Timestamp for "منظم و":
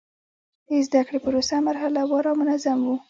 2.41-2.91